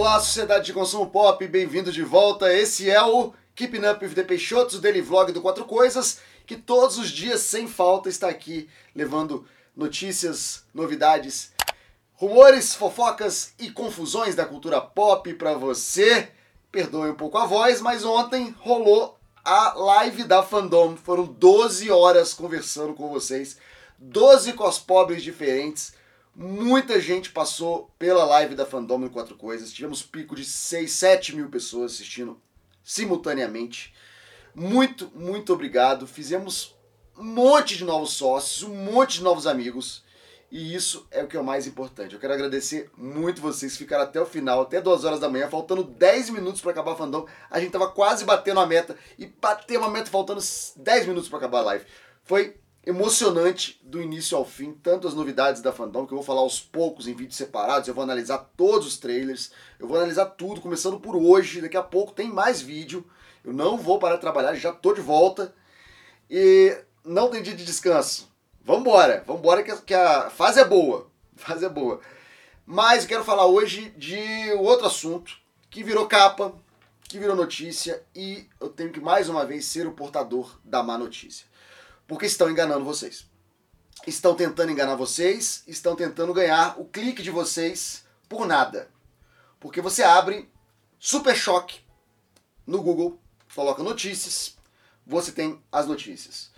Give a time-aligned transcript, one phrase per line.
[0.00, 2.50] Olá, sociedade de consumo pop, bem-vindo de volta.
[2.50, 6.56] Esse é o Keeping Up with the Peixotos, o daily vlog do Quatro Coisas, que
[6.56, 8.66] todos os dias, sem falta, está aqui
[8.96, 11.52] levando notícias, novidades,
[12.14, 16.30] rumores, fofocas e confusões da cultura pop para você.
[16.72, 20.96] Perdoe um pouco a voz, mas ontem rolou a live da Fandom.
[20.96, 23.58] Foram 12 horas conversando com vocês,
[23.98, 25.92] 12 cospobres diferentes
[26.42, 29.70] Muita gente passou pela live da Fandom em Quatro Coisas.
[29.70, 32.40] Tivemos pico de 6, 7 mil pessoas assistindo
[32.82, 33.92] simultaneamente.
[34.54, 36.06] Muito, muito obrigado.
[36.06, 36.74] Fizemos
[37.14, 40.02] um monte de novos sócios, um monte de novos amigos.
[40.50, 42.14] E isso é o que é o mais importante.
[42.14, 45.46] Eu quero agradecer muito vocês que ficaram até o final, até 2 horas da manhã,
[45.46, 47.26] faltando 10 minutos para acabar a fandom.
[47.50, 50.40] A gente tava quase batendo a meta e bateu a meta faltando
[50.74, 51.84] 10 minutos para acabar a live.
[52.24, 56.40] Foi emocionante do início ao fim, tanto as novidades da Fandom, que eu vou falar
[56.40, 60.60] aos poucos em vídeos separados, eu vou analisar todos os trailers, eu vou analisar tudo,
[60.60, 63.04] começando por hoje, daqui a pouco tem mais vídeo,
[63.44, 65.54] eu não vou parar de trabalhar, já tô de volta,
[66.28, 68.30] e não tem dia de descanso.
[68.62, 72.00] Vambora, vambora que a, que a fase é boa, a fase é boa.
[72.64, 75.36] Mas eu quero falar hoje de outro assunto
[75.68, 76.54] que virou capa,
[77.02, 80.96] que virou notícia, e eu tenho que mais uma vez ser o portador da má
[80.96, 81.49] notícia.
[82.10, 83.24] Porque estão enganando vocês.
[84.04, 88.90] Estão tentando enganar vocês, estão tentando ganhar o clique de vocês por nada.
[89.60, 90.50] Porque você abre
[90.98, 91.78] Super Choque
[92.66, 93.16] no Google,
[93.54, 94.56] coloca notícias,
[95.06, 96.50] você tem as notícias.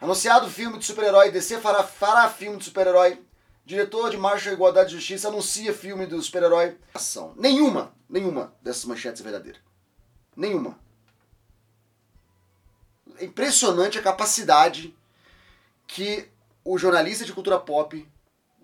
[0.00, 3.24] Anunciado filme de super-herói, DC fará, fará filme de super-herói.
[3.64, 6.76] Diretor de Marcha Igualdade e Justiça anuncia filme do super-herói.
[6.92, 7.34] Ação.
[7.36, 9.60] Nenhuma, nenhuma dessas manchetes é verdadeira.
[10.36, 10.76] Nenhuma
[13.20, 14.96] impressionante a capacidade
[15.86, 16.28] que
[16.64, 18.08] o jornalista de cultura pop,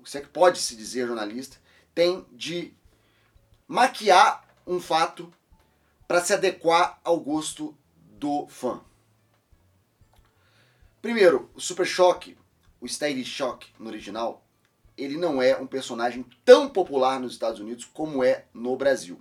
[0.05, 1.59] se é que pode se dizer jornalista,
[1.95, 2.73] tem de
[3.69, 5.33] maquiar um fato
[6.09, 7.77] para se adequar ao gosto
[8.19, 8.81] do fã.
[11.01, 12.37] Primeiro, o Super Shock,
[12.81, 14.45] o Steady Shock no original,
[14.97, 19.21] ele não é um personagem tão popular nos Estados Unidos como é no Brasil.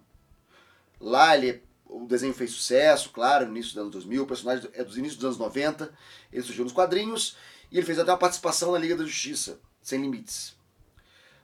[1.00, 4.70] Lá ele é o desenho fez sucesso, claro, no início dos anos 2000, o personagem
[4.74, 5.92] é dos inícios dos anos 90,
[6.32, 7.36] ele surgiu nos quadrinhos
[7.72, 10.56] e ele fez até uma participação na Liga da Justiça, Sem Limites.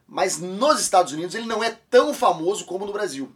[0.07, 3.33] Mas nos Estados Unidos ele não é tão famoso como no Brasil.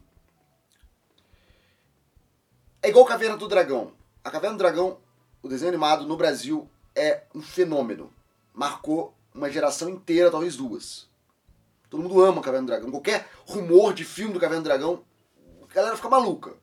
[2.82, 3.92] É igual Caverna do Dragão.
[4.24, 5.00] A Caverna do Dragão,
[5.42, 8.14] o desenho animado no Brasil é um fenômeno.
[8.54, 11.10] Marcou uma geração inteira, talvez duas.
[11.90, 12.92] Todo mundo ama Caverna do Dragão.
[12.92, 15.04] Qualquer rumor de filme do Caverna do Dragão,
[15.68, 16.56] a galera fica maluca.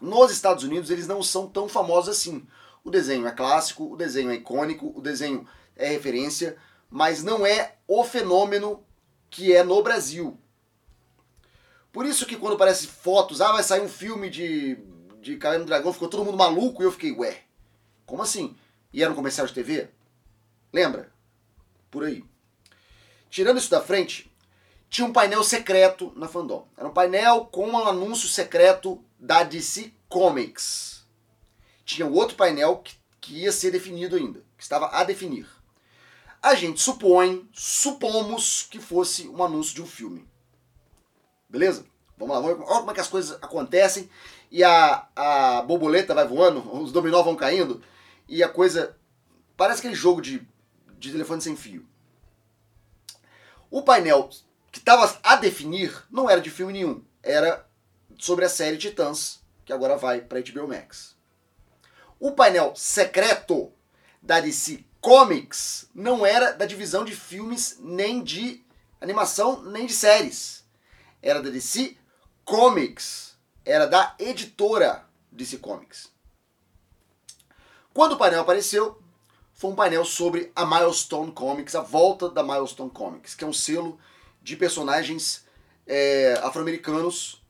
[0.00, 2.46] Nos Estados Unidos eles não são tão famosos assim.
[2.82, 5.46] O desenho é clássico, o desenho é icônico, o desenho
[5.76, 6.56] é referência,
[6.90, 8.84] mas não é o fenômeno
[9.30, 10.38] que é no Brasil.
[11.92, 14.76] Por isso que quando aparece fotos, ah, vai sair um filme de,
[15.20, 17.42] de Caverna do Dragão, ficou todo mundo maluco e eu fiquei, ué,
[18.04, 18.54] como assim?
[18.92, 19.88] E era um comercial de TV?
[20.72, 21.10] Lembra?
[21.90, 22.24] Por aí.
[23.30, 24.30] Tirando isso da frente,
[24.88, 26.68] tinha um painel secreto na Fandom.
[26.76, 31.06] Era um painel com um anúncio secreto da DC Comics.
[31.82, 35.48] Tinha outro painel que, que ia ser definido ainda, que estava a definir.
[36.42, 40.28] A gente supõe, supomos que fosse um anúncio de um filme.
[41.48, 41.86] Beleza?
[42.18, 44.10] Vamos lá, vamos ver como é que as coisas acontecem
[44.50, 47.82] e a, a borboleta vai voando, os dominó vão caindo
[48.28, 48.94] e a coisa.
[49.56, 50.46] Parece aquele jogo de,
[50.98, 51.86] de telefone sem fio.
[53.70, 54.28] O painel
[54.70, 57.66] que estava a definir não era de filme nenhum, era
[58.18, 61.14] sobre a série Titãs, que agora vai para HBO Max.
[62.18, 63.72] O painel secreto
[64.22, 68.64] da DC Comics não era da divisão de filmes, nem de
[69.00, 70.64] animação, nem de séries.
[71.20, 71.96] Era da DC
[72.44, 73.36] Comics.
[73.64, 76.12] Era da editora DC Comics.
[77.92, 79.00] Quando o painel apareceu,
[79.52, 83.52] foi um painel sobre a Milestone Comics, a volta da Milestone Comics, que é um
[83.52, 83.98] selo
[84.42, 85.44] de personagens
[85.86, 87.43] é, afro-americanos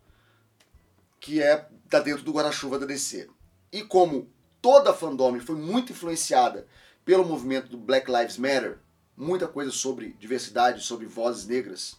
[1.25, 3.31] que é tá dentro do guarda-chuva da DC.
[3.73, 4.31] E como
[4.61, 6.67] toda a fandom foi muito influenciada
[7.03, 8.79] pelo movimento do Black Lives Matter,
[9.17, 11.97] muita coisa sobre diversidade, sobre vozes negras,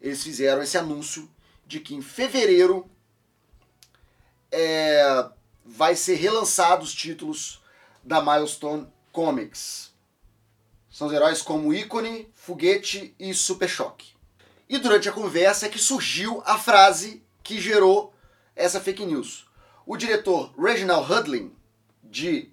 [0.00, 1.30] eles fizeram esse anúncio
[1.64, 2.90] de que em fevereiro
[4.50, 5.30] é,
[5.64, 7.62] vai ser relançado os títulos
[8.02, 9.92] da Milestone Comics.
[10.90, 14.12] São os heróis como Ícone, Foguete e Super Choque.
[14.68, 17.22] E durante a conversa é que surgiu a frase
[17.52, 18.14] que gerou
[18.56, 19.44] essa fake news.
[19.84, 21.52] O diretor Reginald Hudlin,
[22.02, 22.50] de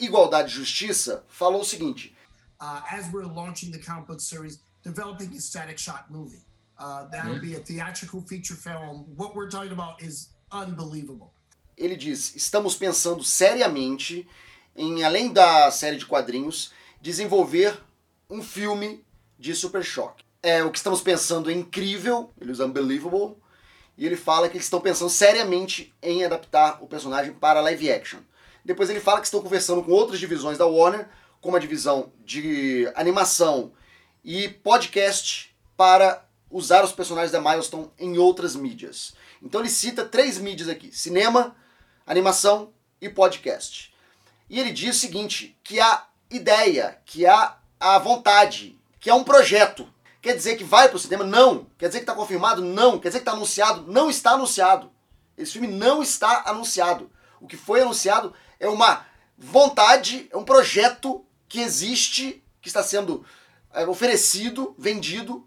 [0.00, 2.16] Igualdade e Justiça, falou o seguinte:
[2.60, 6.42] uh, As we're launching the comic book series, developing a static shot movie.
[6.76, 9.04] Uh, that'll be a theatrical feature film.
[9.16, 11.32] What we're talking about is unbelievable.
[11.76, 14.26] Ele diz: estamos pensando seriamente
[14.74, 17.80] em, além da série de quadrinhos, desenvolver
[18.28, 19.04] um filme
[19.38, 20.24] de Super Choque.
[20.42, 23.40] É, o que estamos pensando é incrível, ele usa unbelievable,
[23.96, 28.20] e ele fala que eles estão pensando seriamente em adaptar o personagem para live action.
[28.64, 31.08] Depois ele fala que estão conversando com outras divisões da Warner,
[31.40, 33.72] como a divisão de animação
[34.24, 39.14] e podcast, para usar os personagens da Milestone em outras mídias.
[39.42, 41.56] Então ele cita três mídias aqui: cinema,
[42.06, 43.92] animação e podcast.
[44.48, 49.24] E ele diz o seguinte: que a ideia, que há a vontade, que é um
[49.24, 49.88] projeto.
[50.22, 51.24] Quer dizer que vai para o cinema?
[51.24, 51.66] Não.
[51.76, 52.62] Quer dizer que está confirmado?
[52.62, 52.98] Não.
[53.00, 53.90] Quer dizer que está anunciado?
[53.90, 54.90] Não está anunciado.
[55.36, 57.10] Esse filme não está anunciado.
[57.40, 59.04] O que foi anunciado é uma
[59.36, 63.26] vontade, é um projeto que existe, que está sendo
[63.72, 65.44] é, oferecido, vendido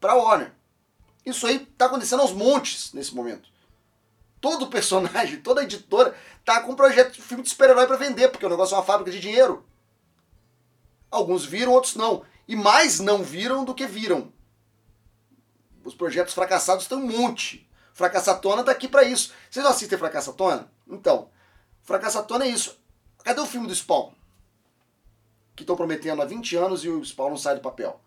[0.00, 0.52] para a Warner.
[1.24, 3.48] Isso aí está acontecendo aos montes nesse momento.
[4.40, 8.44] Todo personagem, toda editora tá com um projeto de filme de super-herói para vender, porque
[8.44, 9.64] o negócio é uma fábrica de dinheiro.
[11.08, 12.24] Alguns viram, outros não.
[12.50, 14.32] E mais não viram do que viram.
[15.84, 17.70] Os projetos fracassados estão um monte.
[17.94, 19.32] Fracassatona tá aqui para isso.
[19.48, 20.68] Vocês não assistem Fracassatona?
[20.88, 21.30] Então,
[21.84, 22.76] Fracassatona é isso.
[23.22, 24.10] Cadê o filme do Spawn?
[25.54, 28.00] Que estão prometendo há 20 anos e o Spawn não sai do papel.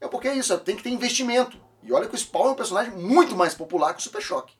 [0.00, 1.60] É porque é isso, tem que ter investimento.
[1.82, 4.54] E olha que o Spawn é um personagem muito mais popular que o Super Choque.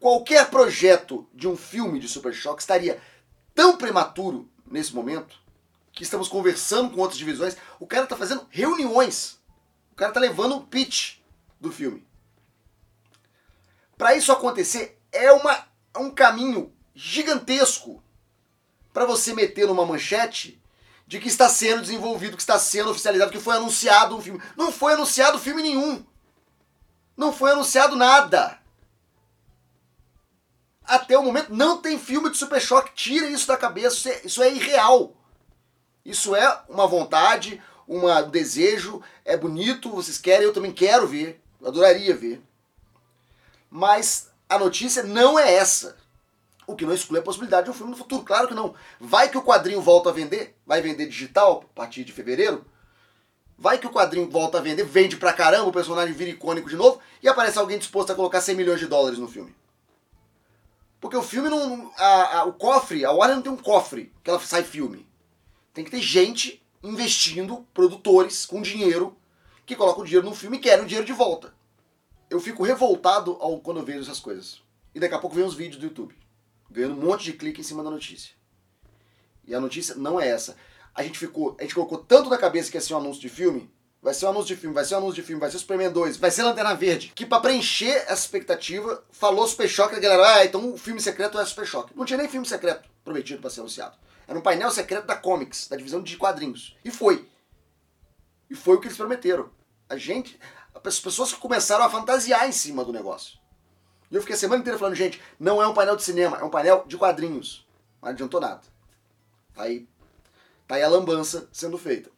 [0.00, 3.00] Qualquer projeto de um filme de Super Choque estaria
[3.54, 5.45] tão prematuro nesse momento
[5.96, 7.56] que estamos conversando com outras divisões.
[7.80, 9.40] O cara está fazendo reuniões.
[9.90, 11.16] O cara está levando o pitch
[11.58, 12.06] do filme.
[13.96, 18.04] Para isso acontecer, é, uma, é um caminho gigantesco
[18.92, 20.62] para você meter numa manchete
[21.06, 24.42] de que está sendo desenvolvido, que está sendo oficializado, que foi anunciado um filme.
[24.54, 26.04] Não foi anunciado filme nenhum.
[27.16, 28.58] Não foi anunciado nada.
[30.84, 32.94] Até o momento não tem filme de Super Choque.
[32.94, 33.96] Tira isso da cabeça.
[33.96, 35.16] Isso é, isso é irreal.
[36.06, 38.00] Isso é uma vontade, um
[38.30, 39.02] desejo.
[39.24, 41.42] É bonito, vocês querem, eu também quero ver.
[41.64, 42.40] Adoraria ver.
[43.68, 45.96] Mas a notícia não é essa.
[46.64, 48.22] O que não exclui a possibilidade de um filme no futuro.
[48.22, 48.72] Claro que não.
[49.00, 50.56] Vai que o quadrinho volta a vender?
[50.64, 52.64] Vai vender digital a partir de fevereiro?
[53.58, 56.76] Vai que o quadrinho volta a vender, vende pra caramba, o personagem vira icônico de
[56.76, 59.52] novo e aparece alguém disposto a colocar 100 milhões de dólares no filme.
[61.00, 61.90] Porque o filme não.
[61.96, 65.05] A, a, o cofre, a Warner não tem um cofre que ela sai filme.
[65.76, 69.14] Tem que ter gente investindo, produtores com dinheiro,
[69.66, 71.52] que colocam dinheiro no filme e querem o dinheiro de volta.
[72.30, 74.62] Eu fico revoltado ao, quando eu vejo essas coisas.
[74.94, 76.16] E daqui a pouco vem uns vídeos do YouTube.
[76.70, 78.34] Ganhando um monte de clique em cima da notícia.
[79.46, 80.56] E a notícia não é essa
[80.94, 83.28] a gente ficou, a gente colocou tanto na cabeça que ia ser um anúncio de
[83.28, 83.70] filme,
[84.00, 85.92] vai ser um anúncio de filme, vai ser um anúncio de filme, vai ser Superman
[85.92, 90.36] 2, vai ser Lanterna Verde, que para preencher essa expectativa, falou Super Choque a galera,
[90.36, 91.94] ah, então o filme secreto é Super Choque.
[91.94, 93.96] Não tinha nem filme secreto prometido para ser anunciado.
[94.28, 96.76] Era um painel secreto da Comics, da divisão de quadrinhos.
[96.84, 97.26] E foi.
[98.50, 99.48] E foi o que eles prometeram.
[99.88, 100.38] A gente,
[100.84, 103.38] as pessoas começaram a fantasiar em cima do negócio.
[104.10, 106.44] E eu fiquei a semana inteira falando, gente, não é um painel de cinema, é
[106.44, 107.66] um painel de quadrinhos.
[108.02, 108.62] Não adiantou nada.
[109.56, 109.88] Aí
[110.66, 112.10] Tá aí a lambança sendo feita.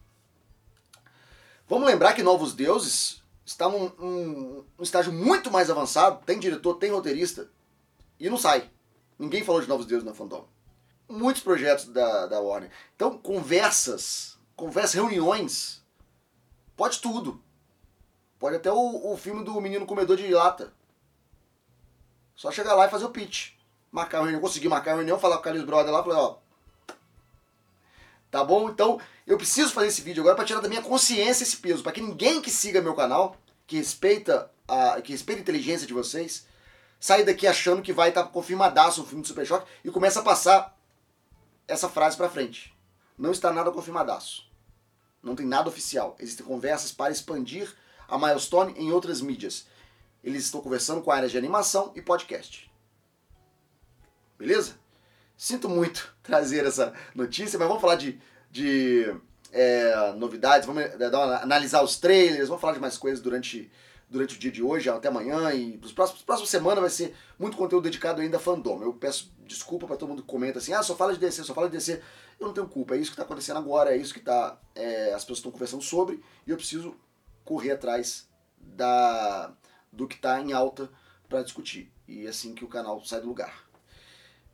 [1.69, 6.75] Vamos lembrar que Novos Deuses está num um, um estágio muito mais avançado, tem diretor,
[6.75, 7.51] tem roteirista,
[8.19, 8.71] e não sai.
[9.19, 10.49] Ninguém falou de Novos Deuses na Fandom.
[11.09, 12.71] Muitos projetos da, da Warner.
[12.95, 15.83] Então, conversas, conversas, reuniões,
[16.77, 17.43] pode tudo.
[18.39, 20.73] Pode até o, o filme do Menino Comedor de Lata.
[22.37, 23.53] Só chegar lá e fazer o pitch.
[23.91, 26.39] Marcar uma reunião, conseguir marcar uma reunião, falar com o Carlos Brother lá, falar, ó,
[28.31, 28.69] Tá bom?
[28.69, 31.93] Então, eu preciso fazer esse vídeo agora para tirar da minha consciência esse peso, para
[31.93, 33.37] que ninguém que siga meu canal,
[33.67, 36.47] que respeita a, que respeita a inteligência de vocês,
[37.01, 40.21] saia daqui achando que vai estar tá confirmadaço um filme de Super Choque e começa
[40.21, 40.78] a passar
[41.69, 42.75] essa frase para frente.
[43.17, 44.49] Não está nada confirmadaço.
[45.23, 46.17] Não tem nada oficial.
[46.19, 47.73] Existem conversas para expandir
[48.09, 49.67] a Milestone em outras mídias.
[50.25, 52.71] Eles estão conversando com áreas de animação e podcast.
[54.39, 54.77] Beleza?
[55.37, 58.21] Sinto muito trazer essa notícia, mas vamos falar de,
[58.51, 59.15] de
[59.53, 61.05] é, novidades, vamos é,
[61.43, 63.71] analisar os trailers, vamos falar de mais coisas durante,
[64.11, 67.57] durante o dia de hoje, até amanhã e para próximos próximas semanas vai ser muito
[67.57, 68.83] conteúdo dedicado ainda a fandom.
[68.83, 71.55] Eu peço desculpa para todo mundo que comenta assim, ah, só fala de DC, só
[71.55, 72.01] fala de DC.
[72.41, 75.13] Eu não tenho culpa, é isso que está acontecendo agora, é isso que tá, é,
[75.13, 76.95] as pessoas estão conversando sobre e eu preciso
[77.45, 79.53] correr atrás da,
[79.93, 80.91] do que está em alta
[81.29, 81.93] para discutir.
[82.07, 83.69] E é assim que o canal sai do lugar.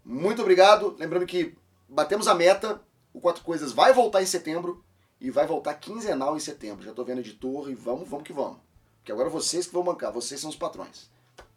[0.05, 0.97] Muito obrigado.
[0.99, 1.57] Lembrando que
[1.89, 2.81] batemos a meta.
[3.13, 4.85] O Quatro Coisas vai voltar em setembro
[5.21, 6.85] e vai voltar quinzenal em setembro.
[6.85, 8.59] Já estou vendo editor e vamos, vamos que vamos.
[9.05, 11.11] Porque agora vocês que vão bancar, vocês são os patrões.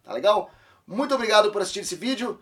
[0.04, 0.50] Tá legal?
[0.86, 2.38] Muito obrigado por assistir esse vídeo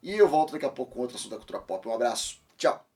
[0.00, 1.88] e eu volto daqui a pouco com outro assunto da cultura pop.
[1.88, 2.38] Um abraço.
[2.56, 2.86] Tchau.